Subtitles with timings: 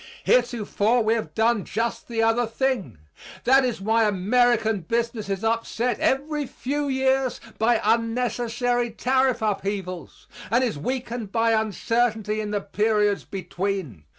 [0.23, 2.97] Heretofore, we have done just the other thing.
[3.43, 10.63] That is why American business is upset every few years by unnecessary tariff upheavals and
[10.63, 14.05] is weakened by uncertainty in the periods between.